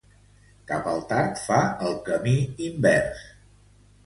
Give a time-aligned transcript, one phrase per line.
[0.71, 2.33] Cap al tard, fa el camí
[2.71, 3.23] invers.